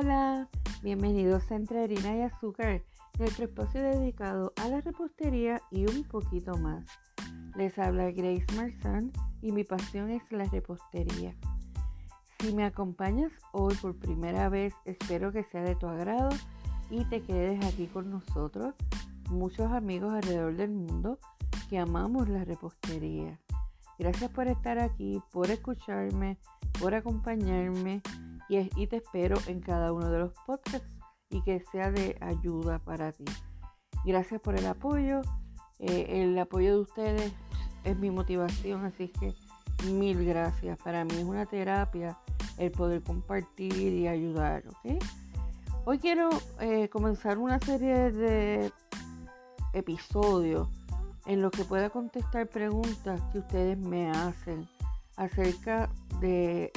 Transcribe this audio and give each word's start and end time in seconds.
Hola, 0.00 0.48
bienvenidos 0.80 1.50
a 1.50 1.56
Entre 1.56 1.82
Harina 1.82 2.16
y 2.16 2.20
Azúcar, 2.20 2.84
nuestro 3.18 3.46
espacio 3.46 3.82
dedicado 3.82 4.52
a 4.62 4.68
la 4.68 4.80
repostería 4.80 5.60
y 5.72 5.86
un 5.86 6.04
poquito 6.04 6.56
más. 6.56 6.84
Les 7.56 7.76
habla 7.80 8.12
Grace 8.12 8.46
Marzán 8.54 9.10
y 9.42 9.50
mi 9.50 9.64
pasión 9.64 10.10
es 10.10 10.22
la 10.30 10.44
repostería. 10.44 11.34
Si 12.38 12.54
me 12.54 12.64
acompañas 12.64 13.32
hoy 13.50 13.74
por 13.82 13.98
primera 13.98 14.48
vez, 14.48 14.72
espero 14.84 15.32
que 15.32 15.42
sea 15.42 15.62
de 15.62 15.74
tu 15.74 15.88
agrado 15.88 16.28
y 16.90 17.04
te 17.06 17.20
quedes 17.20 17.64
aquí 17.66 17.88
con 17.88 18.08
nosotros, 18.08 18.76
muchos 19.30 19.72
amigos 19.72 20.14
alrededor 20.14 20.54
del 20.54 20.70
mundo 20.70 21.18
que 21.68 21.76
amamos 21.76 22.28
la 22.28 22.44
repostería. 22.44 23.40
Gracias 23.98 24.30
por 24.30 24.46
estar 24.46 24.78
aquí, 24.78 25.20
por 25.32 25.50
escucharme, 25.50 26.38
por 26.78 26.94
acompañarme 26.94 28.00
y, 28.48 28.86
te 28.86 28.96
espero 28.96 29.36
en 29.46 29.60
cada 29.60 29.92
uno 29.92 30.10
de 30.10 30.18
los 30.20 30.32
podcasts 30.46 30.88
y 31.30 31.42
que 31.42 31.62
sea 31.70 31.90
de 31.90 32.16
ayuda 32.20 32.78
para 32.78 33.12
ti. 33.12 33.24
Gracias 34.04 34.40
por 34.40 34.56
el 34.56 34.66
apoyo. 34.66 35.20
Eh, 35.78 36.22
el 36.22 36.38
apoyo 36.38 36.74
de 36.74 36.80
ustedes 36.80 37.32
es 37.84 37.98
mi 37.98 38.10
motivación, 38.10 38.84
así 38.84 39.08
que 39.08 39.34
mil 39.90 40.24
gracias. 40.24 40.78
Para 40.78 41.04
mí 41.04 41.14
es 41.14 41.24
una 41.24 41.46
terapia 41.46 42.18
el 42.56 42.72
poder 42.72 43.02
compartir 43.02 43.72
y 43.74 44.08
ayudar. 44.08 44.64
Hoy 45.84 45.98
quiero 45.98 46.30
eh, 46.60 46.88
comenzar 46.88 47.38
una 47.38 47.60
serie 47.60 48.10
de 48.10 48.72
episodios 49.72 50.68
en 51.26 51.42
los 51.42 51.52
que 51.52 51.64
pueda 51.64 51.90
contestar 51.90 52.48
preguntas 52.48 53.20
que 53.32 53.38
ustedes 53.38 53.78
me 53.78 54.10
hacen 54.10 54.66
acerca 55.16 55.90
de 56.20 56.72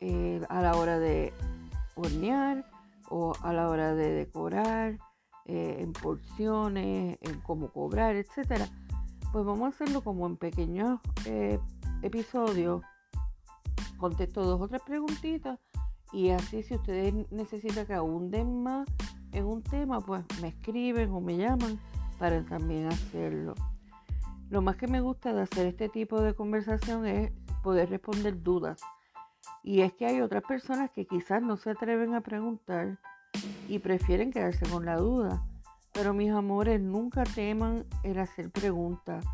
eh, 0.00 0.40
a 0.48 0.60
la 0.60 0.76
hora 0.76 0.98
de 0.98 1.32
hornear 1.94 2.64
o 3.08 3.32
a 3.42 3.52
la 3.52 3.68
hora 3.68 3.94
de 3.94 4.10
decorar, 4.10 4.98
eh, 5.46 5.78
en 5.80 5.92
porciones, 5.92 7.18
en 7.20 7.40
cómo 7.40 7.70
cobrar, 7.72 8.16
etcétera. 8.16 8.66
Pues 9.32 9.44
vamos 9.44 9.62
a 9.64 9.68
hacerlo 9.68 10.02
como 10.02 10.26
en 10.26 10.36
pequeños 10.36 11.00
eh, 11.24 11.58
episodios. 12.02 12.82
Contesto 13.98 14.42
dos 14.44 14.60
o 14.60 14.68
tres 14.68 14.82
preguntitas 14.84 15.58
y 16.12 16.30
así 16.30 16.62
si 16.62 16.74
ustedes 16.74 17.14
necesitan 17.30 17.86
que 17.86 17.94
abunden 17.94 18.62
más 18.62 18.86
en 19.32 19.44
un 19.44 19.62
tema, 19.62 20.00
pues 20.00 20.22
me 20.42 20.48
escriben 20.48 21.10
o 21.12 21.20
me 21.20 21.36
llaman 21.36 21.80
para 22.18 22.44
también 22.44 22.86
hacerlo. 22.86 23.54
Lo 24.50 24.62
más 24.62 24.76
que 24.76 24.86
me 24.86 25.00
gusta 25.00 25.32
de 25.32 25.42
hacer 25.42 25.66
este 25.66 25.88
tipo 25.88 26.20
de 26.20 26.34
conversación 26.34 27.06
es 27.06 27.32
poder 27.62 27.90
responder 27.90 28.42
dudas 28.42 28.80
y 29.62 29.80
es 29.80 29.92
que 29.94 30.06
hay 30.06 30.20
otras 30.20 30.42
personas 30.44 30.90
que 30.90 31.06
quizás 31.06 31.42
no 31.42 31.56
se 31.56 31.70
atreven 31.70 32.14
a 32.14 32.20
preguntar 32.20 32.98
y 33.68 33.78
prefieren 33.78 34.32
quedarse 34.32 34.66
con 34.68 34.84
la 34.84 34.96
duda. 34.96 35.42
Pero 35.92 36.14
mis 36.14 36.30
amores, 36.30 36.80
nunca 36.80 37.24
teman 37.24 37.84
el 38.02 38.18
hacer 38.18 38.50
preguntas. 38.50 39.24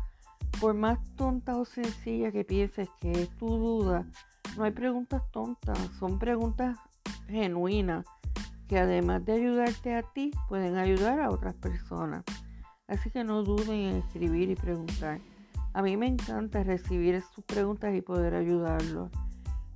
Por 0.59 0.73
más 0.73 0.99
tonta 1.15 1.57
o 1.57 1.65
sencilla 1.65 2.31
que 2.31 2.43
pienses 2.43 2.89
que 2.99 3.11
es 3.11 3.29
tu 3.37 3.47
duda, 3.47 4.05
no 4.57 4.63
hay 4.63 4.71
preguntas 4.71 5.21
tontas, 5.31 5.77
son 5.99 6.19
preguntas 6.19 6.77
genuinas 7.27 8.05
que 8.67 8.79
además 8.79 9.25
de 9.25 9.33
ayudarte 9.33 9.95
a 9.95 10.03
ti, 10.03 10.31
pueden 10.47 10.77
ayudar 10.77 11.19
a 11.19 11.29
otras 11.29 11.53
personas. 11.55 12.23
Así 12.87 13.09
que 13.09 13.23
no 13.23 13.43
duden 13.43 13.71
en 13.71 13.95
escribir 13.97 14.49
y 14.49 14.55
preguntar. 14.55 15.19
A 15.73 15.81
mí 15.81 15.97
me 15.97 16.07
encanta 16.07 16.63
recibir 16.63 17.21
sus 17.33 17.43
preguntas 17.43 17.95
y 17.95 18.01
poder 18.01 18.35
ayudarlos. 18.35 19.11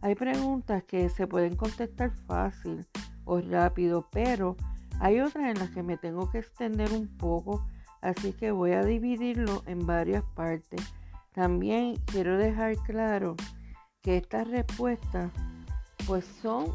Hay 0.01 0.15
preguntas 0.15 0.83
que 0.83 1.09
se 1.09 1.27
pueden 1.27 1.55
contestar 1.55 2.11
fácil 2.27 2.85
o 3.25 3.41
rápido, 3.41 4.07
pero 4.11 4.55
hay 4.99 5.19
otras 5.19 5.45
en 5.45 5.59
las 5.59 5.69
que 5.71 5.83
me 5.83 5.97
tengo 5.97 6.29
que 6.29 6.39
extender 6.39 6.91
un 6.91 7.07
poco, 7.07 7.65
así 8.01 8.33
que 8.33 8.51
voy 8.51 8.71
a 8.71 8.83
dividirlo 8.83 9.63
en 9.65 9.85
varias 9.85 10.23
partes. 10.35 10.81
También 11.33 11.97
quiero 12.05 12.37
dejar 12.37 12.77
claro 12.77 13.35
que 14.01 14.17
estas 14.17 14.47
respuestas 14.47 15.31
pues 16.05 16.25
son 16.41 16.71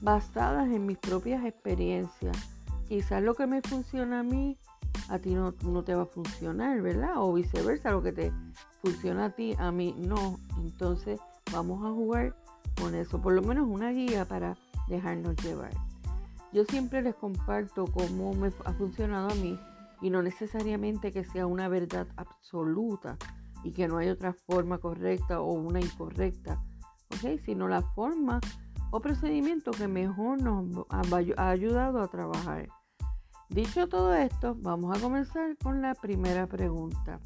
basadas 0.00 0.68
en 0.70 0.86
mis 0.86 0.98
propias 0.98 1.44
experiencias. 1.44 2.36
Quizás 2.88 3.22
lo 3.22 3.34
que 3.34 3.46
me 3.46 3.62
funciona 3.62 4.20
a 4.20 4.22
mí, 4.22 4.58
a 5.08 5.18
ti 5.18 5.34
no, 5.34 5.54
no 5.62 5.84
te 5.84 5.94
va 5.94 6.02
a 6.02 6.06
funcionar, 6.06 6.82
¿verdad? 6.82 7.12
O 7.16 7.32
viceversa, 7.32 7.92
lo 7.92 8.02
que 8.02 8.12
te 8.12 8.32
funciona 8.82 9.26
a 9.26 9.30
ti, 9.30 9.54
a 9.58 9.70
mí 9.70 9.94
no. 9.96 10.40
Entonces, 10.58 11.20
Vamos 11.52 11.84
a 11.84 11.90
jugar 11.90 12.36
con 12.80 12.94
eso, 12.94 13.20
por 13.20 13.32
lo 13.32 13.42
menos 13.42 13.68
una 13.68 13.90
guía 13.90 14.24
para 14.24 14.56
dejarnos 14.88 15.36
llevar. 15.36 15.72
Yo 16.52 16.64
siempre 16.64 17.02
les 17.02 17.14
comparto 17.14 17.86
cómo 17.86 18.34
me 18.34 18.48
ha 18.64 18.72
funcionado 18.72 19.30
a 19.30 19.34
mí 19.34 19.58
y 20.00 20.10
no 20.10 20.22
necesariamente 20.22 21.12
que 21.12 21.24
sea 21.24 21.46
una 21.46 21.68
verdad 21.68 22.08
absoluta 22.16 23.16
y 23.62 23.72
que 23.72 23.88
no 23.88 23.98
hay 23.98 24.08
otra 24.08 24.32
forma 24.32 24.78
correcta 24.78 25.40
o 25.40 25.52
una 25.52 25.80
incorrecta, 25.80 26.62
¿ok? 27.10 27.40
Sino 27.44 27.68
la 27.68 27.82
forma 27.82 28.40
o 28.90 29.00
procedimiento 29.00 29.70
que 29.70 29.86
mejor 29.86 30.42
nos 30.42 30.86
ha 30.90 31.50
ayudado 31.50 32.00
a 32.00 32.08
trabajar. 32.08 32.68
Dicho 33.48 33.88
todo 33.88 34.14
esto, 34.14 34.56
vamos 34.60 34.96
a 34.96 35.00
comenzar 35.00 35.56
con 35.58 35.82
la 35.82 35.94
primera 35.94 36.46
pregunta. 36.46 37.20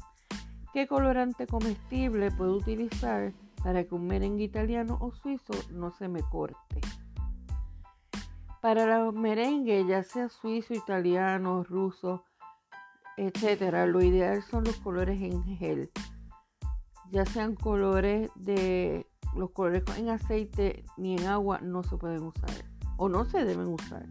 ¿Qué 0.73 0.87
colorante 0.87 1.47
comestible 1.47 2.31
puedo 2.31 2.57
utilizar 2.57 3.31
para 3.65 3.83
que 3.83 3.95
un 3.95 4.05
merengue 4.05 4.43
italiano 4.43 4.95
o 5.01 5.11
suizo 5.11 5.53
no 5.71 5.89
se 5.89 6.07
me 6.07 6.21
corte. 6.21 6.81
Para 8.61 8.99
los 8.99 9.11
merengues, 9.11 9.87
ya 9.87 10.03
sea 10.03 10.29
suizo, 10.29 10.75
italiano, 10.75 11.63
ruso, 11.63 12.23
etcétera, 13.17 13.87
lo 13.87 14.03
ideal 14.03 14.43
son 14.43 14.65
los 14.65 14.75
colores 14.75 15.19
en 15.19 15.43
gel. 15.57 15.89
Ya 17.09 17.25
sean 17.25 17.55
colores 17.55 18.29
de 18.35 19.07
los 19.35 19.49
colores 19.49 19.83
en 19.97 20.09
aceite 20.09 20.85
ni 20.95 21.15
en 21.15 21.25
agua 21.25 21.59
no 21.59 21.81
se 21.81 21.97
pueden 21.97 22.21
usar 22.21 22.51
o 22.97 23.09
no 23.09 23.25
se 23.25 23.45
deben 23.45 23.69
usar. 23.69 24.05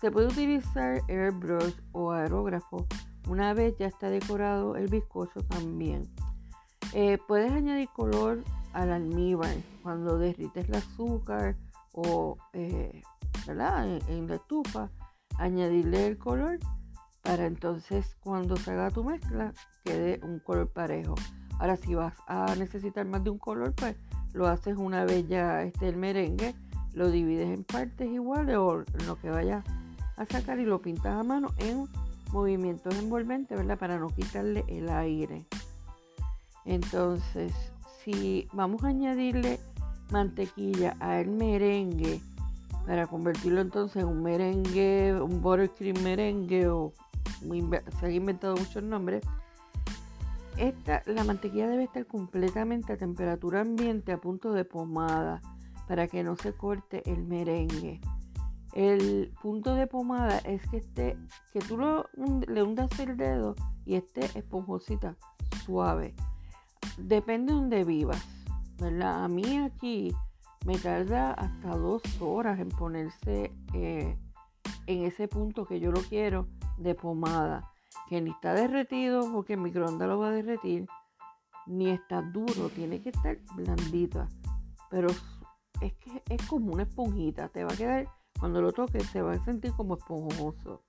Se 0.00 0.12
puede 0.12 0.28
utilizar 0.28 1.02
airbrush 1.08 1.74
o 1.90 2.12
aerógrafo 2.12 2.86
una 3.28 3.52
vez 3.52 3.76
ya 3.78 3.88
está 3.88 4.10
decorado 4.10 4.76
el 4.76 4.86
bizcocho 4.86 5.42
también. 5.42 6.02
Eh, 6.92 7.18
puedes 7.26 7.50
añadir 7.50 7.88
color 7.88 8.44
al 8.76 8.92
almíbar 8.92 9.54
cuando 9.82 10.18
derrites 10.18 10.68
el 10.68 10.74
azúcar 10.74 11.56
o 11.92 12.36
eh, 12.52 13.02
En, 13.48 13.58
la 14.28 14.34
estufa, 14.34 14.90
añadirle 15.38 16.06
el 16.08 16.18
color 16.18 16.58
para 17.22 17.46
entonces 17.46 18.16
cuando 18.20 18.56
se 18.56 18.72
haga 18.72 18.90
tu 18.90 19.02
mezcla 19.02 19.54
quede 19.82 20.20
un 20.22 20.40
color 20.40 20.68
parejo. 20.68 21.14
Ahora 21.58 21.76
si 21.76 21.94
vas 21.94 22.12
a 22.26 22.54
necesitar 22.56 23.06
más 23.06 23.24
de 23.24 23.30
un 23.30 23.38
color, 23.38 23.72
pues 23.74 23.96
lo 24.34 24.46
haces 24.46 24.76
una 24.76 25.06
vez 25.06 25.26
ya 25.26 25.62
esté 25.62 25.88
el 25.88 25.96
merengue, 25.96 26.54
lo 26.92 27.10
divides 27.10 27.48
en 27.48 27.64
partes 27.64 28.10
iguales 28.10 28.56
o 28.56 28.84
lo 29.06 29.18
que 29.20 29.30
vayas 29.30 29.64
a 30.16 30.26
sacar 30.26 30.58
y 30.58 30.66
lo 30.66 30.82
pintas 30.82 31.14
a 31.14 31.22
mano 31.22 31.48
en 31.58 31.88
movimientos 32.30 32.94
envolventes, 32.96 33.56
¿verdad? 33.56 33.78
Para 33.78 33.98
no 33.98 34.08
quitarle 34.08 34.64
el 34.68 34.90
aire. 34.90 35.46
Entonces, 36.66 37.54
si 38.06 38.48
vamos 38.52 38.84
a 38.84 38.88
añadirle 38.88 39.58
mantequilla 40.12 40.96
al 41.00 41.26
merengue 41.26 42.20
para 42.86 43.08
convertirlo 43.08 43.60
entonces 43.60 44.04
en 44.04 44.08
un 44.08 44.22
merengue, 44.22 45.20
un 45.20 45.42
buttercream 45.42 46.00
merengue 46.04 46.68
o 46.68 46.92
se 47.98 48.06
han 48.06 48.12
inventado 48.12 48.56
muchos 48.56 48.84
nombres. 48.84 49.24
Esta, 50.56 51.02
la 51.06 51.24
mantequilla 51.24 51.66
debe 51.66 51.82
estar 51.82 52.06
completamente 52.06 52.92
a 52.92 52.96
temperatura 52.96 53.62
ambiente 53.62 54.12
a 54.12 54.18
punto 54.18 54.52
de 54.52 54.64
pomada 54.64 55.42
para 55.88 56.06
que 56.06 56.22
no 56.22 56.36
se 56.36 56.52
corte 56.52 57.02
el 57.10 57.24
merengue. 57.24 58.00
El 58.72 59.34
punto 59.42 59.74
de 59.74 59.88
pomada 59.88 60.38
es 60.38 60.62
que 60.68 60.76
esté, 60.76 61.18
que 61.52 61.58
tú 61.58 61.76
le 62.46 62.62
hundas 62.62 62.96
el 63.00 63.16
dedo 63.16 63.56
y 63.84 63.96
esté 63.96 64.26
esponjosita, 64.38 65.16
suave. 65.64 66.14
Depende 66.98 67.52
de 67.52 67.58
donde 67.58 67.84
vivas, 67.84 68.24
¿verdad? 68.78 69.24
A 69.24 69.28
mí 69.28 69.58
aquí 69.58 70.14
me 70.64 70.78
tarda 70.78 71.32
hasta 71.32 71.76
dos 71.76 72.02
horas 72.20 72.58
en 72.58 72.68
ponerse 72.68 73.52
eh, 73.72 74.16
en 74.86 75.04
ese 75.04 75.28
punto 75.28 75.64
que 75.66 75.80
yo 75.80 75.92
lo 75.92 76.00
quiero 76.00 76.48
de 76.78 76.94
pomada. 76.94 77.70
Que 78.08 78.20
ni 78.20 78.30
está 78.30 78.54
derretido 78.54 79.32
porque 79.32 79.54
el 79.54 79.60
microondas 79.60 80.08
lo 80.08 80.18
va 80.18 80.28
a 80.28 80.32
derretir, 80.32 80.86
ni 81.66 81.90
está 81.90 82.22
duro, 82.22 82.68
tiene 82.68 83.00
que 83.00 83.08
estar 83.08 83.38
blandita. 83.54 84.28
Pero 84.90 85.08
es 85.80 85.92
que 85.94 86.22
es 86.28 86.46
como 86.46 86.72
una 86.72 86.84
esponjita, 86.84 87.48
te 87.48 87.64
va 87.64 87.72
a 87.72 87.76
quedar, 87.76 88.08
cuando 88.38 88.60
lo 88.60 88.72
toques, 88.72 89.06
se 89.06 89.22
va 89.22 89.32
a 89.32 89.44
sentir 89.44 89.72
como 89.72 89.96
esponjoso. 89.96 90.84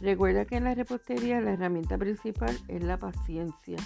Recuerda 0.00 0.44
que 0.46 0.56
en 0.56 0.64
la 0.64 0.74
repostería 0.74 1.40
la 1.40 1.52
herramienta 1.52 1.98
principal 1.98 2.58
es 2.68 2.82
la 2.82 2.96
paciencia. 2.96 3.76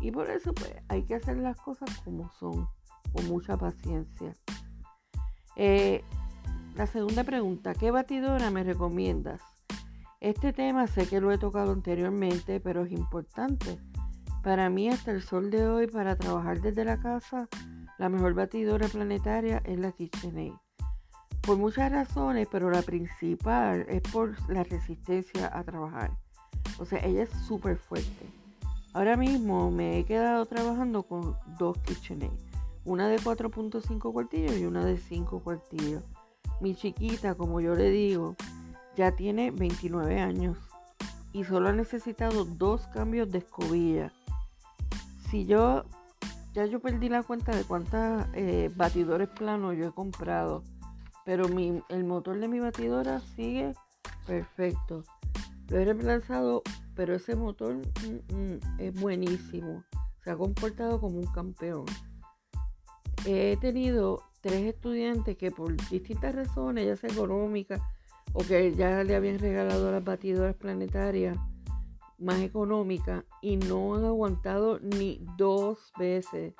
Y 0.00 0.10
por 0.10 0.30
eso 0.30 0.52
pues 0.54 0.74
hay 0.88 1.04
que 1.04 1.14
hacer 1.14 1.36
las 1.38 1.56
cosas 1.60 1.90
como 2.04 2.30
son, 2.32 2.68
con 3.12 3.28
mucha 3.28 3.56
paciencia. 3.56 4.32
Eh, 5.56 6.02
la 6.76 6.86
segunda 6.86 7.24
pregunta, 7.24 7.74
¿qué 7.74 7.90
batidora 7.90 8.50
me 8.50 8.64
recomiendas? 8.64 9.42
Este 10.20 10.52
tema 10.52 10.86
sé 10.86 11.06
que 11.06 11.20
lo 11.20 11.32
he 11.32 11.38
tocado 11.38 11.72
anteriormente, 11.72 12.60
pero 12.60 12.84
es 12.84 12.92
importante. 12.92 13.78
Para 14.42 14.70
mí, 14.70 14.88
hasta 14.88 15.10
el 15.10 15.22
sol 15.22 15.50
de 15.50 15.66
hoy, 15.66 15.86
para 15.86 16.16
trabajar 16.16 16.60
desde 16.60 16.84
la 16.84 16.98
casa, 16.98 17.48
la 17.98 18.08
mejor 18.08 18.34
batidora 18.34 18.88
planetaria 18.88 19.62
es 19.64 19.78
la 19.78 19.92
KitchenAid. 19.92 20.54
Por 21.42 21.58
muchas 21.58 21.90
razones, 21.92 22.48
pero 22.50 22.70
la 22.70 22.82
principal 22.82 23.84
es 23.88 24.02
por 24.02 24.34
la 24.50 24.62
resistencia 24.62 25.50
a 25.52 25.64
trabajar. 25.64 26.10
O 26.78 26.84
sea, 26.84 27.00
ella 27.00 27.24
es 27.24 27.30
súper 27.30 27.76
fuerte. 27.76 28.39
Ahora 28.92 29.16
mismo 29.16 29.70
me 29.70 29.98
he 29.98 30.04
quedado 30.04 30.46
trabajando 30.46 31.04
con 31.04 31.36
dos 31.58 31.78
KitchenAid. 31.78 32.32
Una 32.84 33.08
de 33.08 33.18
4.5 33.18 34.12
cuartillos 34.12 34.56
y 34.56 34.64
una 34.64 34.84
de 34.84 34.98
5 34.98 35.40
cuartillos. 35.40 36.02
Mi 36.60 36.74
chiquita, 36.74 37.36
como 37.36 37.60
yo 37.60 37.74
le 37.74 37.90
digo, 37.90 38.34
ya 38.96 39.12
tiene 39.12 39.52
29 39.52 40.20
años 40.20 40.58
y 41.32 41.44
solo 41.44 41.68
ha 41.68 41.72
necesitado 41.72 42.44
dos 42.44 42.88
cambios 42.88 43.30
de 43.30 43.38
escobilla. 43.38 44.12
Si 45.30 45.46
yo, 45.46 45.84
ya 46.52 46.66
yo 46.66 46.80
perdí 46.80 47.08
la 47.08 47.22
cuenta 47.22 47.54
de 47.54 47.62
cuántos 47.62 48.26
eh, 48.34 48.70
batidores 48.74 49.28
planos 49.28 49.76
yo 49.76 49.86
he 49.86 49.92
comprado, 49.92 50.64
pero 51.24 51.46
el 51.88 52.04
motor 52.04 52.40
de 52.40 52.48
mi 52.48 52.58
batidora 52.58 53.20
sigue 53.20 53.74
perfecto. 54.26 55.04
Lo 55.68 55.78
he 55.78 55.84
reemplazado, 55.84 56.62
pero 57.00 57.14
ese 57.14 57.34
motor 57.34 57.76
mm, 57.76 58.34
mm, 58.36 58.60
es 58.76 59.00
buenísimo. 59.00 59.84
Se 60.22 60.30
ha 60.30 60.36
comportado 60.36 61.00
como 61.00 61.18
un 61.18 61.32
campeón. 61.32 61.86
He 63.24 63.56
tenido 63.56 64.22
tres 64.42 64.66
estudiantes 64.66 65.38
que 65.38 65.50
por 65.50 65.74
distintas 65.88 66.34
razones, 66.34 66.84
ya 66.84 66.96
sea 66.96 67.08
económica, 67.08 67.80
o 68.34 68.40
que 68.40 68.74
ya 68.74 69.02
le 69.02 69.16
habían 69.16 69.38
regalado 69.38 69.90
las 69.90 70.04
batidoras 70.04 70.54
planetarias 70.56 71.38
más 72.18 72.40
económicas 72.42 73.24
y 73.40 73.56
no 73.56 73.94
han 73.94 74.04
aguantado 74.04 74.78
ni 74.80 75.24
dos 75.38 75.78
veces. 75.98 76.52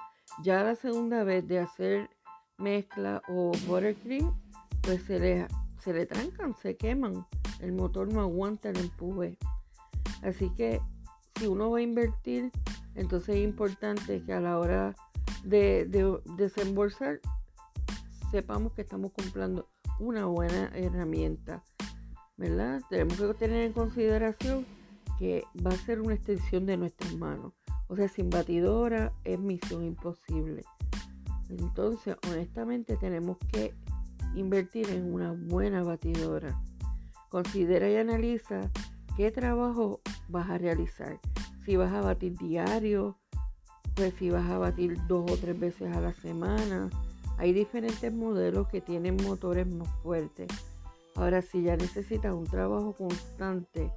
Ya 0.43 0.65
la 0.65 0.75
segunda 0.75 1.23
vez 1.23 1.47
de 1.47 1.59
hacer 1.59 2.09
mezcla 2.57 3.21
o 3.29 3.53
buttercream, 3.67 4.41
pues 4.81 5.03
se 5.03 5.21
le, 5.21 5.49
se 5.81 5.93
le 5.93 6.07
trancan, 6.07 6.55
se 6.55 6.79
queman. 6.79 7.27
El 7.61 7.73
motor 7.73 8.11
no 8.11 8.23
aguanta 8.23 8.71
el 8.71 8.79
empuje. 8.79 9.37
Así 10.23 10.51
que 10.57 10.81
si 11.39 11.47
uno 11.47 11.71
va 11.71 11.79
a 11.79 11.83
invertir, 11.83 12.51
entonces 12.95 13.37
es 13.37 13.45
importante 13.45 14.23
que 14.23 14.33
a 14.33 14.41
la 14.41 14.59
hora 14.59 14.95
de, 15.45 15.87
de 15.87 16.19
desembolsar 16.37 17.21
sepamos 18.31 18.73
que 18.73 18.83
estamos 18.83 19.13
comprando 19.13 19.69
una 19.99 20.27
buena 20.27 20.71
herramienta, 20.75 21.63
¿verdad? 22.37 22.81
Tenemos 22.89 23.17
que 23.17 23.35
tener 23.35 23.63
en 23.63 23.73
consideración 23.73 24.67
que 25.19 25.45
va 25.65 25.71
a 25.71 25.77
ser 25.77 26.01
una 26.01 26.15
extensión 26.15 26.65
de 26.67 26.77
nuestras 26.77 27.15
manos. 27.17 27.53
O 27.89 27.97
sea, 27.97 28.09
sin 28.09 28.31
batidora 28.31 29.13
es 29.25 29.39
misión 29.39 29.85
imposible. 29.85 30.65
Entonces, 31.51 32.17
honestamente, 32.31 32.97
tenemos 32.97 33.37
que 33.53 33.75
invertir 34.35 34.89
en 34.91 35.13
una 35.13 35.33
buena 35.33 35.83
batidora. 35.83 36.59
Considera 37.29 37.91
y 37.91 37.97
analiza 37.97 38.71
qué 39.17 39.31
trabajo 39.31 40.01
vas 40.29 40.51
a 40.51 40.59
realizar. 40.59 41.19
Si 41.65 41.77
vas 41.77 41.93
a 41.93 42.01
batir 42.01 42.37
diario, 42.39 43.17
pues 43.95 44.15
si 44.19 44.31
vas 44.31 44.49
a 44.51 44.59
batir 44.59 44.99
dos 45.07 45.31
o 45.31 45.37
tres 45.37 45.59
veces 45.59 45.95
a 45.95 46.01
la 46.01 46.13
semana, 46.13 46.89
hay 47.39 47.53
diferentes 47.53 48.13
modelos 48.13 48.69
que 48.69 48.81
tienen 48.81 49.17
motores 49.17 49.67
más 49.67 49.89
fuertes. 50.03 50.49
Ahora, 51.15 51.43
si 51.43 51.63
ya 51.63 51.77
necesitas 51.77 52.35
un 52.35 52.47
trabajo 52.47 52.95
constante, 52.95 53.91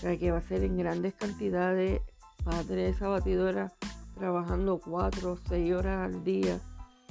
que 0.00 0.30
va 0.30 0.38
a 0.38 0.42
ser 0.42 0.64
en 0.64 0.78
grandes 0.78 1.14
cantidades, 1.14 2.00
vas 2.44 2.56
a 2.56 2.64
tener 2.64 2.86
esa 2.86 3.08
batidora 3.08 3.72
trabajando 4.14 4.78
4 4.78 5.32
o 5.32 5.36
6 5.36 5.74
horas 5.74 6.12
al 6.12 6.24
día, 6.24 6.58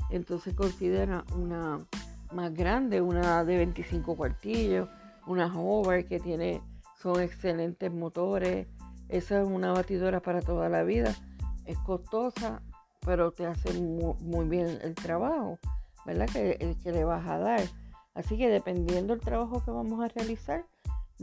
entonces 0.10 0.54
considera 0.54 1.24
una 1.36 1.80
más 2.34 2.54
grande, 2.54 3.02
una 3.02 3.44
de 3.44 3.58
25 3.58 4.16
cuartillos, 4.16 4.88
una 5.28 5.48
Hover 5.54 6.08
que 6.08 6.20
tiene, 6.20 6.62
son 7.02 7.22
excelentes 7.22 7.92
motores. 7.92 8.68
Esa 9.08 9.42
es 9.42 9.48
una 9.48 9.72
batidora 9.72 10.22
para 10.22 10.42
toda 10.42 10.70
la 10.70 10.84
vida. 10.84 11.16
Es 11.66 11.78
costosa, 11.80 12.62
pero 13.06 13.32
te 13.32 13.46
hace 13.46 13.74
muy, 13.80 14.48
bien 14.48 14.80
el 14.82 14.96
trabajo, 14.96 15.58
¿verdad? 16.06 16.28
Que, 16.32 16.58
el 16.60 16.78
que 16.82 16.92
le 16.92 17.04
vas 17.04 17.28
a 17.28 17.38
dar. 17.38 17.62
Así 18.14 18.38
que 18.38 18.50
dependiendo 18.50 19.14
del 19.16 19.24
trabajo 19.24 19.64
que 19.64 19.72
vamos 19.72 20.04
a 20.04 20.10
realizar, 20.10 20.66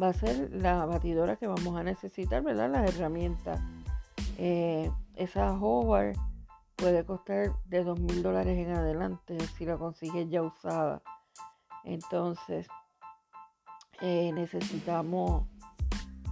va 0.01 0.09
a 0.09 0.13
ser 0.13 0.51
la 0.53 0.85
batidora 0.87 1.37
que 1.37 1.47
vamos 1.47 1.77
a 1.77 1.83
necesitar, 1.83 2.43
¿verdad? 2.43 2.71
Las 2.71 2.95
herramientas. 2.95 3.61
Eh, 4.39 4.91
esa 5.15 5.53
hover 5.53 6.15
puede 6.77 7.05
costar 7.05 7.53
de 7.65 7.85
dos 7.85 7.99
mil 7.99 8.23
dólares 8.23 8.59
en 8.59 8.71
adelante 8.73 9.39
si 9.57 9.65
la 9.65 9.77
consigues 9.77 10.29
ya 10.29 10.43
usada. 10.43 11.03
Entonces, 11.85 12.67
eh, 14.01 14.31
necesitamos, 14.33 15.47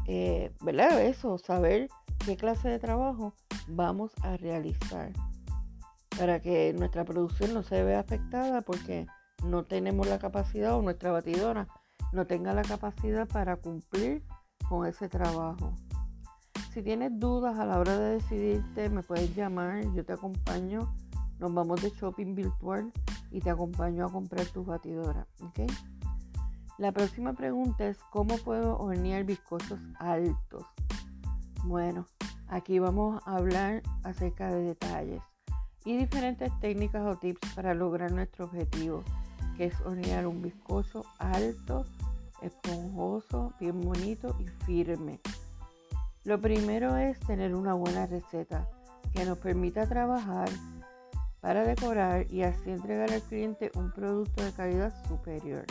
eh, 0.06 0.52
¿verdad? 0.60 1.02
Eso, 1.02 1.38
saber 1.38 1.88
qué 2.24 2.36
clase 2.36 2.68
de 2.68 2.78
trabajo 2.78 3.34
vamos 3.68 4.12
a 4.22 4.36
realizar 4.36 5.12
para 6.16 6.40
que 6.40 6.72
nuestra 6.72 7.04
producción 7.04 7.54
no 7.54 7.62
se 7.62 7.82
vea 7.82 8.00
afectada 8.00 8.62
porque 8.62 9.06
no 9.44 9.64
tenemos 9.64 10.06
la 10.06 10.18
capacidad 10.18 10.76
o 10.76 10.82
nuestra 10.82 11.10
batidora 11.10 11.66
no 12.12 12.26
tenga 12.26 12.54
la 12.54 12.62
capacidad 12.62 13.26
para 13.26 13.56
cumplir 13.56 14.22
con 14.68 14.86
ese 14.86 15.08
trabajo. 15.08 15.74
Si 16.72 16.82
tienes 16.82 17.18
dudas 17.18 17.58
a 17.58 17.66
la 17.66 17.78
hora 17.78 17.98
de 17.98 18.14
decidirte, 18.14 18.88
me 18.88 19.02
puedes 19.02 19.34
llamar, 19.34 19.82
yo 19.94 20.04
te 20.04 20.12
acompaño, 20.12 20.94
nos 21.38 21.52
vamos 21.52 21.82
de 21.82 21.90
shopping 21.90 22.34
virtual 22.34 22.92
y 23.30 23.40
te 23.40 23.50
acompaño 23.50 24.06
a 24.06 24.12
comprar 24.12 24.46
tus 24.46 24.64
batidoras. 24.64 25.26
La 26.76 26.90
próxima 26.90 27.34
pregunta 27.34 27.86
es 27.86 27.98
¿cómo 28.10 28.36
puedo 28.38 28.76
hornear 28.78 29.22
bizcochos 29.22 29.78
altos? 30.00 30.64
Bueno, 31.62 32.06
aquí 32.48 32.80
vamos 32.80 33.22
a 33.26 33.36
hablar 33.36 33.82
acerca 34.02 34.50
de 34.50 34.64
detalles 34.64 35.22
y 35.84 35.96
diferentes 35.96 36.50
técnicas 36.60 37.02
o 37.06 37.16
tips 37.16 37.54
para 37.54 37.74
lograr 37.74 38.10
nuestro 38.10 38.46
objetivo, 38.46 39.04
que 39.56 39.66
es 39.66 39.80
hornear 39.82 40.26
un 40.26 40.42
bizcocho 40.42 41.04
alto, 41.20 41.84
esponjoso, 42.42 43.52
bien 43.60 43.80
bonito 43.80 44.34
y 44.40 44.46
firme. 44.64 45.20
Lo 46.24 46.40
primero 46.40 46.96
es 46.96 47.20
tener 47.20 47.54
una 47.54 47.74
buena 47.74 48.06
receta 48.06 48.68
que 49.12 49.24
nos 49.24 49.38
permita 49.38 49.88
trabajar 49.88 50.48
para 51.40 51.64
decorar 51.64 52.26
y 52.32 52.42
así 52.42 52.70
entregar 52.70 53.12
al 53.12 53.22
cliente 53.22 53.70
un 53.76 53.92
producto 53.92 54.42
de 54.42 54.50
calidad 54.50 54.92
superior. 55.06 55.66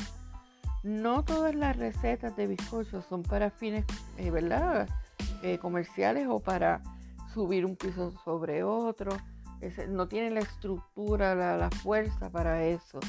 No 0.84 1.24
todas 1.24 1.56
las 1.56 1.78
recetas 1.78 2.36
de 2.36 2.48
bizcochos 2.48 3.06
son 3.06 3.24
para 3.24 3.50
fines, 3.50 3.86
eh, 4.18 4.32
¿verdad? 4.32 4.88
Eh, 5.42 5.58
comerciales 5.58 6.28
o 6.30 6.40
para 6.40 6.82
subir 7.34 7.66
un 7.66 7.76
piso 7.76 8.14
sobre 8.24 8.64
otro 8.64 9.18
no 9.90 10.08
tiene 10.08 10.30
la 10.32 10.42
estructura, 10.42 11.36
la, 11.36 11.70
fuerza 11.70 12.30
para 12.30 12.64
eso. 12.64 13.00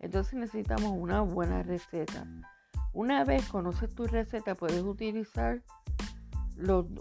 Entonces 0.00 0.34
necesitamos 0.34 0.92
una 0.96 1.20
buena 1.22 1.62
receta. 1.62 2.26
Una 2.92 3.24
vez 3.24 3.46
conoces 3.48 3.94
tu 3.94 4.06
receta, 4.06 4.54
puedes 4.54 4.82
utilizar 4.82 5.62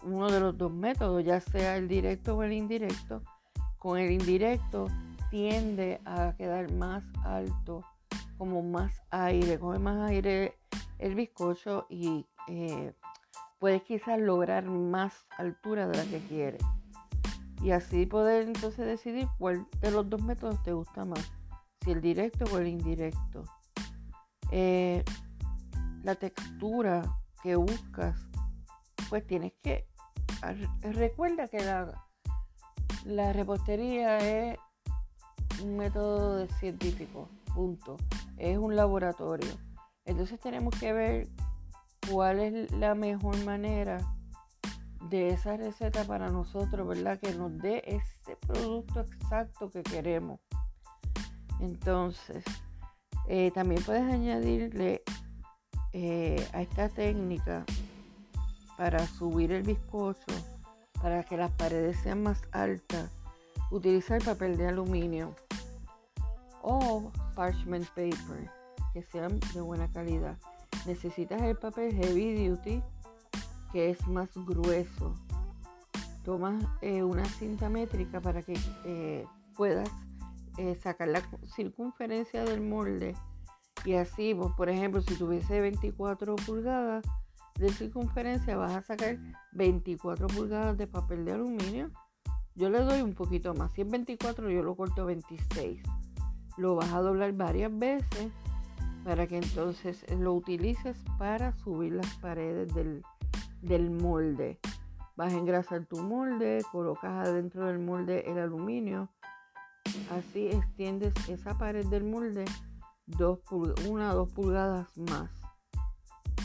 uno 0.04 0.30
de 0.30 0.40
los 0.40 0.58
dos 0.58 0.72
métodos, 0.72 1.24
ya 1.24 1.40
sea 1.40 1.78
el 1.78 1.88
directo 1.88 2.36
o 2.36 2.44
el 2.44 2.54
indirecto. 2.54 3.24
Con 3.78 3.98
el 3.98 4.12
indirecto 4.12 4.88
tiende 5.30 6.00
a 6.06 6.34
quedar 6.38 6.72
más 6.74 7.04
alto, 7.24 7.84
como 8.38 8.62
más 8.62 9.02
aire, 9.10 9.60
coge 9.60 9.80
más 9.80 10.10
aire 10.10 10.58
el 11.00 11.16
bizcocho 11.16 11.86
y 11.90 12.26
eh, 12.48 12.94
puedes 13.60 13.82
quizás 13.84 14.20
lograr 14.20 14.66
más 14.66 15.26
altura 15.38 15.88
de 15.88 15.98
la 15.98 16.04
que 16.06 16.20
quieres 16.28 16.62
y 17.62 17.72
así 17.72 18.06
poder 18.06 18.44
entonces 18.44 18.86
decidir 18.86 19.28
cuál 19.38 19.66
de 19.82 19.92
los 19.92 20.10
dos 20.10 20.22
métodos 20.22 20.62
te 20.64 20.74
gusta 20.74 21.06
más, 21.06 21.32
si 21.84 21.92
el 21.92 22.02
directo 22.02 22.46
o 22.54 22.58
el 22.60 22.68
indirecto. 22.68 23.44
Eh, 24.52 25.04
la 26.04 26.16
textura 26.16 27.04
que 27.42 27.56
buscas, 27.56 28.20
pues 29.10 29.26
tienes 29.26 29.54
que, 29.62 29.88
recuerda 30.82 31.48
que 31.48 31.60
la, 31.60 32.06
la 33.06 33.34
repostería 33.34 34.18
es 34.20 34.60
un 35.62 35.78
método 35.78 36.48
científico, 36.60 37.28
punto, 37.54 37.98
es 38.38 38.58
un 38.58 38.76
laboratorio. 38.76 39.52
Entonces 40.06 40.40
tenemos 40.40 40.74
que 40.80 40.94
ver 40.94 41.28
cuál 42.10 42.40
es 42.40 42.72
la 42.72 42.96
mejor 42.96 43.38
manera 43.44 43.98
de 45.10 45.30
esa 45.30 45.58
receta 45.58 46.04
para 46.06 46.30
nosotros, 46.30 46.88
¿verdad? 46.88 47.20
Que 47.20 47.34
nos 47.34 47.58
dé 47.60 47.84
ese 47.86 48.36
producto 48.48 49.02
exacto 49.02 49.70
que 49.70 49.84
queremos. 49.84 50.40
Entonces, 51.60 52.44
Eh, 53.30 53.52
también 53.52 53.84
puedes 53.84 54.04
añadirle 54.04 55.04
eh, 55.92 56.48
a 56.54 56.62
esta 56.62 56.88
técnica 56.88 57.66
para 58.78 59.06
subir 59.06 59.52
el 59.52 59.64
bizcocho, 59.64 60.32
para 61.02 61.24
que 61.24 61.36
las 61.36 61.52
paredes 61.52 61.98
sean 62.00 62.24
más 62.24 62.42
altas, 62.54 63.12
utilizar 63.70 64.24
papel 64.24 64.56
de 64.56 64.70
aluminio 64.70 65.36
o 66.62 67.12
parchment 67.38 67.88
paper 67.90 68.52
que 68.94 69.04
sean 69.04 69.40
de 69.54 69.62
buena 69.62 69.90
calidad. 69.92 70.38
Necesitas 70.86 71.42
el 71.42 71.56
papel 71.56 71.94
heavy 71.94 72.50
duty 72.50 72.84
que 73.72 73.92
es 73.92 74.08
más 74.08 74.30
grueso. 74.36 75.14
Tomas 76.26 76.62
eh, 76.82 77.04
una 77.04 77.24
cinta 77.24 77.70
métrica 77.70 78.20
para 78.20 78.42
que 78.42 79.26
puedas 79.56 79.90
eh, 80.58 80.76
sacar 80.82 81.08
la 81.08 81.22
circunferencia 81.56 82.44
del 82.44 82.62
molde 82.62 83.16
y 83.86 83.94
así, 83.94 84.34
pues, 84.34 84.52
por 84.54 84.70
ejemplo, 84.70 85.02
si 85.02 85.16
tuviese 85.16 85.62
24 85.62 86.36
pulgadas 86.36 87.06
de 87.58 87.70
circunferencia, 87.70 88.58
vas 88.58 88.76
a 88.76 88.82
sacar 88.82 89.18
24 89.54 90.28
pulgadas 90.28 90.78
de 90.78 90.88
papel 90.88 91.26
de 91.26 91.34
aluminio. 91.34 91.92
Yo 92.56 92.70
le 92.70 92.80
doy 92.80 93.02
un 93.02 93.14
poquito 93.14 93.54
más. 93.54 93.72
Si 93.74 93.82
es 93.82 93.90
24, 93.90 94.50
yo 94.50 94.64
lo 94.64 94.76
corto 94.76 95.06
26. 95.06 95.82
Lo 96.58 96.76
vas 96.76 96.92
a 96.94 97.02
doblar 97.02 97.34
varias 97.34 97.78
veces 97.78 98.32
para 99.04 99.28
que 99.28 99.38
entonces 99.38 100.04
lo 100.18 100.34
utilices 100.34 100.98
para 101.18 101.54
subir 101.54 101.94
las 101.94 102.14
paredes 102.18 102.74
del, 102.74 103.04
del 103.62 103.90
molde. 103.90 104.60
Vas 105.16 105.34
a 105.34 105.38
engrasar 105.38 105.86
tu 105.86 105.98
molde, 105.98 106.62
colocas 106.72 107.28
adentro 107.28 107.68
del 107.68 107.80
molde 107.80 108.30
el 108.30 108.38
aluminio 108.38 109.10
Así 110.12 110.48
extiendes 110.48 111.14
esa 111.28 111.58
pared 111.58 111.86
del 111.88 112.04
molde 112.04 112.46
dos 113.06 113.40
una 113.88 114.14
o 114.14 114.16
dos 114.16 114.32
pulgadas 114.34 114.88
más. 114.98 115.30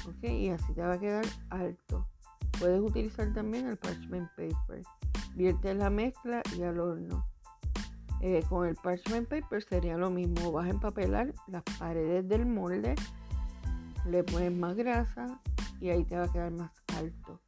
¿Ok? 0.07 0.25
Y 0.25 0.51
así 0.51 0.73
te 0.75 0.83
va 0.83 0.95
a 0.95 0.99
quedar 0.99 1.25
alto. 1.51 2.09
Puedes 2.59 2.81
utilizar 2.81 3.33
también 3.33 3.67
el 3.67 3.77
parchment 3.77 4.29
paper. 4.31 4.83
Vierte 5.35 5.75
la 5.75 5.91
mezcla 5.91 6.43
y 6.57 6.63
al 6.63 6.79
horno. 6.79 7.27
Eh, 8.23 8.45
con 8.49 8.69
el 8.69 8.77
parchment 8.77 9.29
paper 9.29 9.63
sería 9.65 9.97
lo 9.97 10.09
mismo. 10.09 10.53
Vas 10.53 10.67
a 10.67 10.71
empapelar 10.71 11.35
las 11.49 11.63
paredes 11.79 12.29
del 12.29 12.47
molde. 12.47 12.95
Le 14.07 14.23
pones 14.23 14.53
más 14.53 14.77
grasa 14.77 15.41
y 15.81 15.91
ahí 15.91 16.05
te 16.05 16.17
va 16.17 16.25
a 16.25 16.33
quedar 16.33 16.53
más 16.53 16.71
alto. 16.97 17.41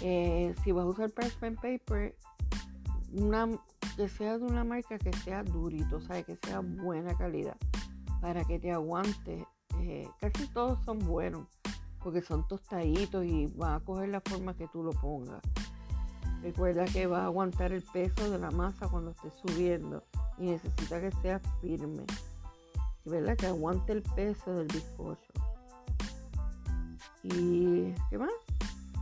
Eh, 0.00 0.54
si 0.62 0.72
vas 0.72 0.84
a 0.84 0.88
usar 0.88 1.10
parchment 1.10 1.60
paper, 1.60 2.16
una 3.12 3.48
que 3.96 4.08
sea 4.08 4.38
de 4.38 4.44
una 4.44 4.64
marca 4.64 4.98
que 4.98 5.12
sea 5.12 5.44
durito, 5.44 5.98
o 5.98 6.24
que 6.24 6.36
sea 6.42 6.60
buena 6.60 7.16
calidad, 7.16 7.56
para 8.20 8.44
que 8.44 8.58
te 8.58 8.72
aguante. 8.72 9.46
Eh, 9.78 10.08
casi 10.20 10.48
todos 10.48 10.84
son 10.84 10.98
buenos, 10.98 11.46
porque 12.02 12.22
son 12.22 12.46
tostaditos 12.48 13.24
y 13.24 13.46
van 13.56 13.74
a 13.74 13.80
coger 13.80 14.08
la 14.08 14.20
forma 14.20 14.56
que 14.56 14.66
tú 14.68 14.82
lo 14.82 14.90
pongas. 14.90 15.40
Recuerda 16.44 16.84
que 16.84 17.06
va 17.06 17.22
a 17.22 17.24
aguantar 17.24 17.72
el 17.72 17.80
peso 17.80 18.30
de 18.30 18.38
la 18.38 18.50
masa 18.50 18.86
cuando 18.86 19.12
esté 19.12 19.30
subiendo 19.30 20.04
y 20.36 20.44
necesita 20.44 21.00
que 21.00 21.10
sea 21.22 21.38
firme. 21.62 22.04
¿Verdad? 23.06 23.34
Que 23.34 23.46
aguante 23.46 23.92
el 23.92 24.02
peso 24.02 24.52
del 24.52 24.66
bizcocho. 24.66 25.32
¿Y 27.22 27.94
qué 28.10 28.18
más? 28.18 28.28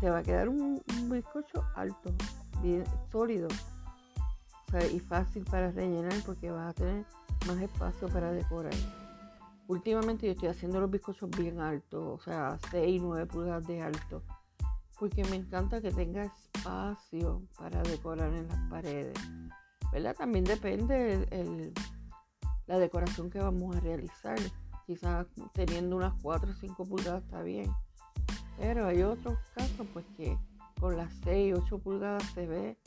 Te 0.01 0.09
va 0.09 0.19
a 0.19 0.23
quedar 0.23 0.49
un, 0.49 0.81
bizcocho 1.11 1.65
alto, 1.75 2.13
bien 2.63 2.85
sólido 3.11 3.49
y 4.93 5.01
fácil 5.01 5.45
para 5.45 5.73
rellenar 5.73 6.15
porque 6.25 6.49
vas 6.53 6.71
a 6.71 6.75
tener 6.75 7.05
más 7.49 7.61
espacio 7.61 8.09
para 8.09 8.31
decorar. 8.31 8.73
Últimamente 9.67 10.27
yo 10.27 10.33
estoy 10.33 10.49
haciendo 10.49 10.81
los 10.81 10.91
bizcochos 10.91 11.29
bien 11.31 11.61
altos, 11.61 12.21
o 12.21 12.23
sea, 12.23 12.57
6 12.71 12.97
y 12.97 13.01
9 13.01 13.27
pulgadas 13.27 13.67
de 13.67 13.83
alto, 13.83 14.23
porque 15.03 15.25
me 15.25 15.35
encanta 15.35 15.81
que 15.81 15.91
tenga 15.91 16.23
espacio 16.23 17.43
para 17.59 17.83
decorar 17.83 18.33
en 18.35 18.47
las 18.47 18.71
paredes. 18.71 19.19
¿Verdad? 19.91 20.15
También 20.15 20.45
depende 20.45 21.27
el, 21.33 21.75
la 22.69 22.79
decoración 22.79 23.29
que 23.29 23.41
vamos 23.41 23.75
a 23.75 23.81
realizar. 23.81 24.39
Quizás 24.87 25.27
teniendo 25.55 25.97
unas 25.97 26.15
4 26.23 26.53
o 26.53 26.55
5 26.55 26.85
pulgadas 26.85 27.25
está 27.25 27.43
bien. 27.43 27.69
Pero 28.57 28.87
hay 28.87 29.03
otros 29.03 29.37
casos 29.57 29.89
pues 29.93 30.07
que 30.17 30.39
con 30.79 30.97
las 30.97 31.13
6, 31.25 31.57
8 31.65 31.79
pulgadas 31.81 32.23
se 32.33 32.47
ve 32.47 32.79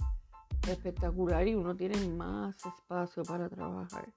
espectacular 0.70 1.46
y 1.46 1.56
uno 1.56 1.76
tiene 1.76 1.98
más 2.16 2.56
espacio 2.66 3.24
para 3.24 3.50
trabajar. 3.50 4.08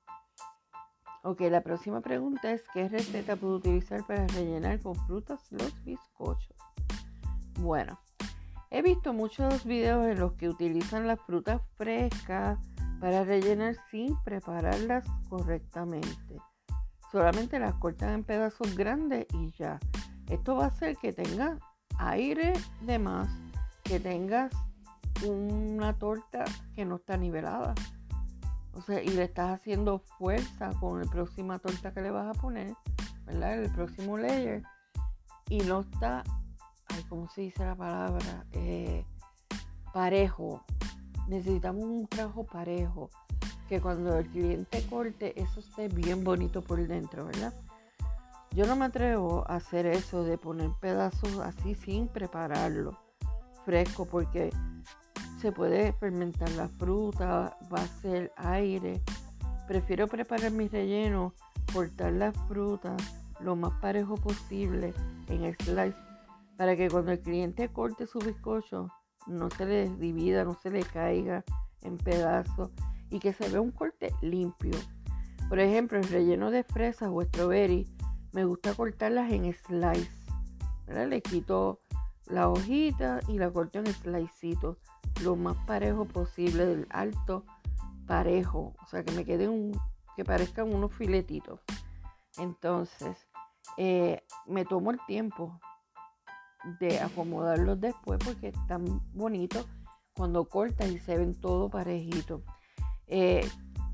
Ok, 1.24 1.40
la 1.50 1.62
próxima 1.62 2.00
pregunta 2.00 2.52
es 2.52 2.62
¿qué 2.72 2.88
receta 2.88 3.34
puedo 3.34 3.56
utilizar 3.56 4.06
para 4.06 4.24
rellenar 4.28 4.80
con 4.80 4.94
frutas 4.94 5.50
los 5.50 5.84
bizcochos? 5.84 6.67
Bueno, 7.58 7.98
he 8.70 8.82
visto 8.82 9.12
muchos 9.12 9.64
videos 9.64 10.06
en 10.06 10.20
los 10.20 10.34
que 10.34 10.48
utilizan 10.48 11.08
las 11.08 11.20
frutas 11.20 11.60
frescas 11.76 12.58
para 13.00 13.24
rellenar 13.24 13.76
sin 13.90 14.16
prepararlas 14.22 15.04
correctamente. 15.28 16.36
Solamente 17.10 17.58
las 17.58 17.74
cortan 17.74 18.10
en 18.10 18.24
pedazos 18.24 18.76
grandes 18.76 19.26
y 19.34 19.50
ya. 19.52 19.80
Esto 20.28 20.56
va 20.56 20.66
a 20.66 20.68
hacer 20.68 20.96
que 20.98 21.12
tenga 21.12 21.58
aire 21.98 22.52
de 22.82 22.98
más, 22.98 23.28
que 23.82 23.98
tengas 23.98 24.52
una 25.26 25.98
torta 25.98 26.44
que 26.76 26.84
no 26.84 26.96
está 26.96 27.16
nivelada. 27.16 27.74
O 28.74 28.82
sea, 28.82 29.02
y 29.02 29.08
le 29.08 29.24
estás 29.24 29.58
haciendo 29.58 29.98
fuerza 29.98 30.70
con 30.78 31.00
la 31.00 31.10
próxima 31.10 31.58
torta 31.58 31.92
que 31.92 32.02
le 32.02 32.12
vas 32.12 32.36
a 32.36 32.40
poner, 32.40 32.74
¿verdad? 33.26 33.64
El 33.64 33.72
próximo 33.72 34.16
layer. 34.16 34.62
Y 35.48 35.60
no 35.62 35.80
está, 35.80 36.22
ay, 36.98 37.04
¿cómo 37.08 37.28
se 37.28 37.42
dice 37.42 37.64
la 37.64 37.74
palabra? 37.74 38.44
Eh, 38.52 39.04
parejo. 39.92 40.64
Necesitamos 41.28 41.84
un 41.84 42.06
trabajo 42.06 42.44
parejo. 42.44 43.10
Que 43.68 43.80
cuando 43.80 44.16
el 44.18 44.26
cliente 44.26 44.84
corte, 44.86 45.40
eso 45.40 45.60
esté 45.60 45.88
bien 45.88 46.24
bonito 46.24 46.62
por 46.62 46.86
dentro, 46.86 47.26
¿verdad? 47.26 47.52
Yo 48.52 48.66
no 48.66 48.76
me 48.76 48.86
atrevo 48.86 49.44
a 49.46 49.56
hacer 49.56 49.86
eso 49.86 50.24
de 50.24 50.38
poner 50.38 50.70
pedazos 50.80 51.38
así 51.38 51.74
sin 51.74 52.08
prepararlo 52.08 52.98
fresco 53.66 54.06
porque 54.06 54.50
se 55.38 55.52
puede 55.52 55.92
fermentar 55.92 56.48
la 56.52 56.66
fruta, 56.68 57.58
va 57.72 57.82
a 57.82 58.00
ser 58.00 58.32
aire. 58.36 59.02
Prefiero 59.66 60.08
preparar 60.08 60.50
mi 60.50 60.66
relleno, 60.68 61.34
cortar 61.74 62.14
las 62.14 62.34
frutas 62.48 62.96
lo 63.40 63.54
más 63.54 63.78
parejo 63.82 64.14
posible 64.16 64.94
en 65.28 65.44
el 65.44 65.54
slice 65.56 66.07
para 66.58 66.74
que 66.74 66.90
cuando 66.90 67.12
el 67.12 67.20
cliente 67.20 67.68
corte 67.68 68.08
su 68.08 68.18
bizcocho 68.18 68.88
no 69.28 69.48
se 69.48 69.64
le 69.64 69.88
divida, 69.90 70.44
no 70.44 70.54
se 70.60 70.70
le 70.70 70.82
caiga 70.82 71.44
en 71.82 71.96
pedazos 71.96 72.70
y 73.10 73.20
que 73.20 73.32
se 73.32 73.48
vea 73.48 73.60
un 73.60 73.70
corte 73.70 74.12
limpio. 74.22 74.76
Por 75.48 75.60
ejemplo, 75.60 75.98
el 75.98 76.08
relleno 76.08 76.50
de 76.50 76.64
fresas 76.64 77.10
o 77.12 77.22
strawberry 77.22 77.86
me 78.32 78.44
gusta 78.44 78.74
cortarlas 78.74 79.30
en 79.30 79.54
slice. 79.54 80.10
Le 80.88 81.22
quito 81.22 81.80
la 82.26 82.48
hojita 82.48 83.20
y 83.28 83.38
la 83.38 83.50
corto 83.50 83.78
en 83.78 83.86
slicecitos 83.86 84.78
lo 85.22 85.36
más 85.36 85.56
parejo 85.64 86.06
posible, 86.06 86.66
del 86.66 86.86
alto 86.90 87.44
parejo, 88.08 88.74
o 88.82 88.86
sea 88.86 89.04
que 89.04 89.12
me 89.12 89.24
quede 89.24 89.48
un, 89.48 89.78
que 90.16 90.24
parezcan 90.24 90.74
unos 90.74 90.92
filetitos. 90.92 91.60
Entonces, 92.36 93.28
eh, 93.76 94.24
me 94.46 94.64
tomo 94.64 94.90
el 94.90 94.98
tiempo 95.06 95.60
de 96.80 97.00
acomodarlos 97.00 97.80
después 97.80 98.18
porque 98.24 98.48
están 98.48 99.00
bonitos 99.14 99.66
cuando 100.12 100.48
cortas 100.48 100.90
y 100.90 100.98
se 100.98 101.16
ven 101.16 101.34
todo 101.34 101.70
parejito. 101.70 102.42
Eh, 103.06 103.48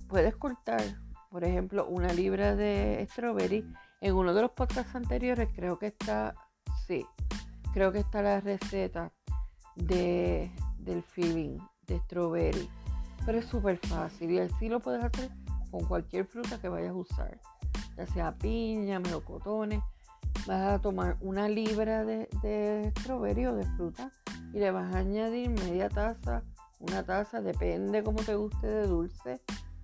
puedes 0.08 0.34
cortar, 0.36 0.82
por 1.30 1.44
ejemplo, 1.44 1.86
una 1.86 2.12
libra 2.12 2.56
de 2.56 3.06
strawberry. 3.10 3.64
En 4.00 4.14
uno 4.14 4.34
de 4.34 4.42
los 4.42 4.50
podcasts 4.50 4.94
anteriores 4.94 5.48
creo 5.54 5.78
que 5.78 5.86
está, 5.86 6.34
sí, 6.86 7.06
creo 7.72 7.92
que 7.92 8.00
está 8.00 8.22
la 8.22 8.40
receta 8.40 9.12
de 9.76 10.50
del 10.84 11.02
feeling 11.02 11.58
de 11.86 11.98
strawberry. 12.00 12.68
Pero 13.26 13.38
es 13.38 13.46
súper 13.46 13.78
fácil 13.78 14.30
y 14.30 14.38
así 14.38 14.68
lo 14.68 14.80
puedes 14.80 15.02
hacer 15.02 15.30
con 15.70 15.84
cualquier 15.84 16.26
fruta 16.26 16.60
que 16.60 16.68
vayas 16.68 16.90
a 16.90 16.94
usar. 16.94 17.40
Ya 17.96 18.06
sea 18.06 18.34
piña, 18.36 19.00
melocotones. 19.00 19.80
Vas 20.46 20.74
a 20.74 20.78
tomar 20.78 21.16
una 21.20 21.48
libra 21.48 22.04
de, 22.04 22.28
de 22.42 22.92
strawberry 22.98 23.46
o 23.46 23.54
de 23.54 23.64
fruta 23.76 24.10
y 24.52 24.58
le 24.58 24.70
vas 24.70 24.94
a 24.94 24.98
añadir 24.98 25.50
media 25.50 25.88
taza, 25.88 26.42
una 26.80 27.02
taza, 27.02 27.40
depende 27.40 28.02
como 28.02 28.22
te 28.22 28.34
guste 28.34 28.66
de 28.66 28.86
dulce, 28.86 29.40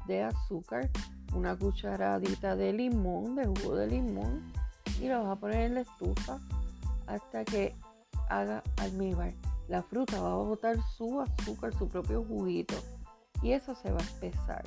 de 0.07 0.23
azúcar, 0.23 0.91
una 1.35 1.57
cucharadita 1.57 2.57
de 2.57 2.73
limón, 2.73 3.37
de 3.37 3.47
jugo 3.47 3.77
de 3.77 3.87
limón 3.87 4.53
y 5.01 5.09
lo 5.09 5.23
vas 5.23 5.33
a 5.33 5.41
poner 5.41 5.61
en 5.63 5.75
la 5.75 5.81
estufa 5.81 6.39
hasta 7.07 7.45
que 7.45 7.75
haga 8.29 8.63
almíbar 8.77 9.33
la 9.71 9.85
fruta 9.85 10.21
va 10.21 10.33
a 10.33 10.35
botar 10.35 10.77
su 10.97 11.21
azúcar, 11.21 11.73
su 11.79 11.89
propio 11.89 12.25
juguito 12.25 12.75
y 13.41 13.53
eso 13.53 13.73
se 13.77 13.93
va 13.93 14.01
a 14.01 14.03
espesar. 14.03 14.65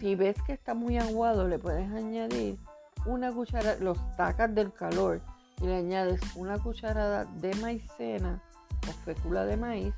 Si 0.00 0.16
ves 0.16 0.34
que 0.42 0.52
está 0.52 0.74
muy 0.74 0.98
aguado, 0.98 1.46
le 1.46 1.60
puedes 1.60 1.88
añadir 1.92 2.58
una 3.06 3.32
cucharada, 3.32 3.76
los 3.80 3.98
sacas 4.16 4.54
del 4.54 4.72
calor 4.72 5.20
y 5.60 5.66
le 5.66 5.76
añades 5.76 6.20
una 6.36 6.58
cucharada 6.58 7.24
de 7.24 7.54
maicena 7.56 8.42
o 8.88 8.92
fécula 9.04 9.44
de 9.44 9.56
maíz, 9.56 9.94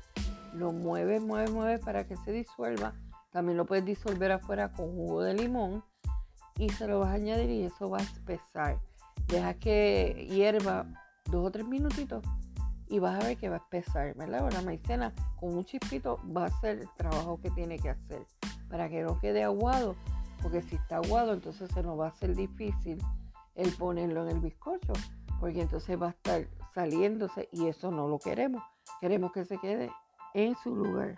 lo 0.53 0.71
mueves, 0.71 1.21
mueves, 1.21 1.51
mueves 1.51 1.79
para 1.79 2.03
que 2.03 2.15
se 2.17 2.31
disuelva. 2.31 2.93
También 3.31 3.57
lo 3.57 3.65
puedes 3.65 3.85
disolver 3.85 4.31
afuera 4.31 4.71
con 4.71 4.91
jugo 4.91 5.23
de 5.23 5.33
limón 5.33 5.83
y 6.57 6.69
se 6.69 6.87
lo 6.87 6.99
vas 6.99 7.09
a 7.09 7.13
añadir 7.13 7.49
y 7.49 7.63
eso 7.63 7.89
va 7.89 7.99
a 7.99 8.01
espesar. 8.01 8.79
Deja 9.27 9.53
que 9.55 10.27
hierva 10.29 10.85
dos 11.31 11.47
o 11.47 11.51
tres 11.51 11.65
minutitos 11.67 12.23
y 12.87 12.99
vas 12.99 13.23
a 13.23 13.27
ver 13.27 13.37
que 13.37 13.49
va 13.49 13.55
a 13.55 13.59
espesar, 13.59 14.13
¿verdad? 14.15 14.51
La 14.51 14.61
maicena 14.61 15.13
con 15.39 15.55
un 15.55 15.65
chispito 15.65 16.19
va 16.35 16.43
a 16.43 16.47
hacer 16.47 16.79
el 16.79 16.89
trabajo 16.95 17.39
que 17.41 17.49
tiene 17.51 17.79
que 17.79 17.89
hacer 17.89 18.25
para 18.69 18.89
que 18.89 19.01
no 19.01 19.19
quede 19.19 19.43
aguado, 19.43 19.95
porque 20.43 20.61
si 20.61 20.75
está 20.75 20.97
aguado 20.97 21.33
entonces 21.33 21.71
se 21.73 21.81
nos 21.81 21.99
va 21.99 22.05
a 22.05 22.09
hacer 22.09 22.35
difícil 22.35 22.99
el 23.55 23.71
ponerlo 23.73 24.23
en 24.23 24.35
el 24.35 24.39
bizcocho, 24.41 24.93
porque 25.39 25.61
entonces 25.61 25.99
va 25.99 26.07
a 26.07 26.11
estar 26.11 26.47
saliéndose 26.73 27.49
y 27.51 27.67
eso 27.67 27.91
no 27.91 28.07
lo 28.07 28.19
queremos. 28.19 28.63
Queremos 28.99 29.31
que 29.31 29.45
se 29.45 29.57
quede 29.57 29.91
en 30.33 30.55
su 30.63 30.75
lugar. 30.75 31.15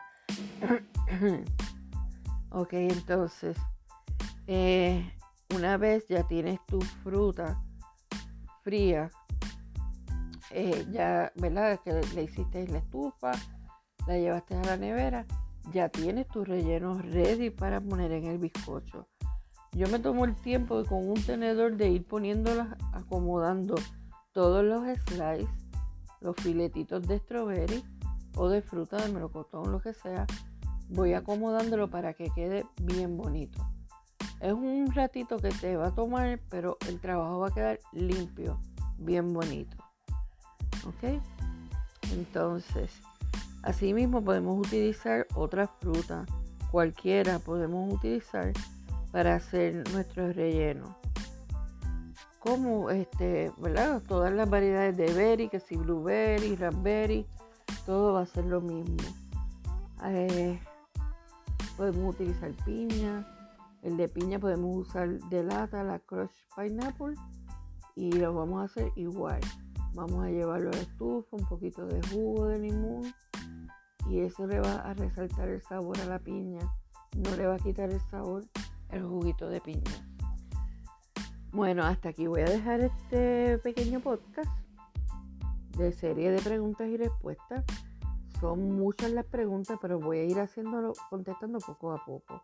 ok, 2.52 2.74
entonces, 2.74 3.58
eh, 4.48 5.14
una 5.56 5.78
vez 5.78 6.08
ya 6.08 6.28
tienes 6.28 6.60
tu 6.66 6.82
fruta 6.82 7.62
fría, 8.64 9.10
eh, 10.52 10.86
ya, 10.92 11.32
¿verdad? 11.36 11.80
Que 11.84 12.02
le 12.14 12.24
hiciste 12.24 12.64
en 12.64 12.74
la 12.74 12.80
estufa, 12.80 13.32
la 14.08 14.18
llevaste 14.18 14.56
a 14.56 14.64
la 14.64 14.78
nevera, 14.78 15.26
ya 15.72 15.90
tienes 15.90 16.28
tu 16.28 16.44
relleno 16.44 17.00
ready 17.00 17.50
para 17.50 17.80
poner 17.80 18.12
en 18.12 18.26
el 18.26 18.38
bizcocho. 18.38 19.08
Yo 19.76 19.90
me 19.90 20.00
tomo 20.00 20.24
el 20.24 20.38
tiempo 20.38 20.86
con 20.86 21.06
un 21.06 21.22
tenedor 21.22 21.76
de 21.76 21.90
ir 21.90 22.08
poniéndolas, 22.08 22.70
acomodando 22.94 23.76
todos 24.32 24.64
los 24.64 24.88
slices, 25.00 25.50
los 26.22 26.34
filetitos 26.38 27.06
de 27.06 27.20
strawberry 27.20 27.84
o 28.38 28.48
de 28.48 28.62
fruta 28.62 28.96
de 28.96 29.12
melocotón, 29.12 29.74
lo 29.74 29.82
que 29.82 29.94
sea. 29.94 30.26
Voy 30.88 31.14
acomodándolo 31.14 31.90
para 31.90 32.14
que 32.14 32.30
quede 32.30 32.66
bien 32.84 33.18
bonito. 33.18 33.70
Es 34.40 34.54
un 34.54 34.94
ratito 34.94 35.40
que 35.40 35.50
te 35.50 35.76
va 35.76 35.88
a 35.88 35.94
tomar, 35.94 36.40
pero 36.50 36.78
el 36.88 37.02
trabajo 37.02 37.40
va 37.40 37.50
a 37.50 37.54
quedar 37.54 37.80
limpio, 37.92 38.62
bien 38.98 39.34
bonito. 39.34 39.76
¿Ok? 40.88 41.22
Entonces, 42.14 42.94
así 43.62 43.94
mismo 43.94 44.24
podemos 44.24 44.58
utilizar 44.58 45.28
otras 45.36 45.70
frutas, 45.82 46.30
cualquiera 46.72 47.40
podemos 47.40 47.94
utilizar 47.94 48.54
para 49.16 49.36
hacer 49.36 49.82
nuestro 49.94 50.34
relleno. 50.34 50.98
Como 52.40 52.90
este, 52.90 53.50
¿verdad? 53.60 54.04
Todas 54.06 54.34
las 54.34 54.50
variedades 54.50 54.98
de 54.98 55.06
berry, 55.14 55.48
que 55.48 55.62
si 55.62 55.78
blueberry, 55.78 56.58
raspberry, 56.58 57.26
todo 57.86 58.12
va 58.12 58.24
a 58.24 58.26
ser 58.26 58.44
lo 58.44 58.60
mismo. 58.60 58.98
Eh, 60.04 60.60
podemos 61.78 62.14
utilizar 62.14 62.52
piña, 62.66 63.26
el 63.84 63.96
de 63.96 64.10
piña 64.10 64.38
podemos 64.38 64.86
usar 64.86 65.08
de 65.08 65.44
lata, 65.44 65.82
la 65.82 66.00
Crush 66.00 66.36
Pineapple 66.54 67.16
y 67.96 68.12
lo 68.12 68.34
vamos 68.34 68.64
a 68.64 68.66
hacer 68.66 68.92
igual. 68.98 69.40
Vamos 69.94 70.26
a 70.26 70.30
llevarlo 70.30 70.72
a 70.72 70.78
estufa, 70.78 71.38
un 71.38 71.48
poquito 71.48 71.86
de 71.86 72.06
jugo 72.10 72.48
de 72.48 72.60
limón 72.60 73.14
y 74.10 74.20
eso 74.20 74.46
le 74.46 74.60
va 74.60 74.76
a 74.82 74.94
resaltar 74.94 75.48
el 75.48 75.62
sabor 75.62 75.98
a 76.02 76.06
la 76.06 76.20
piña. 76.20 76.60
No 77.16 77.34
le 77.38 77.48
va 77.48 77.56
a 77.56 77.60
quitar 77.60 77.90
el 77.90 78.02
sabor 78.12 78.44
el 78.90 79.04
juguito 79.04 79.50
de 79.50 79.62
piña. 79.62 80.10
Bueno, 81.52 81.84
hasta 81.84 82.10
aquí 82.10 82.28
voy 82.28 82.42
a 82.42 82.46
dejar 82.46 82.82
este 82.82 83.58
pequeño 83.60 84.02
podcast 84.02 84.52
de 85.78 85.92
serie 85.92 86.32
de 86.32 86.42
preguntas 86.42 86.88
y 86.88 86.98
respuestas. 86.98 87.64
Son 88.40 88.76
muchas 88.76 89.12
las 89.12 89.26
preguntas, 89.26 89.78
pero 89.82 90.00
voy 90.00 90.20
a 90.20 90.24
ir 90.26 90.40
haciéndolo, 90.40 90.94
contestando 91.10 91.60
poco 91.60 91.94
a 91.94 92.04
poco. 92.04 92.44